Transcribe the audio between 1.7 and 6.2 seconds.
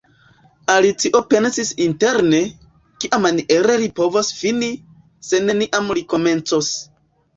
interne, "Kiamaniere li povos fini, se neniam li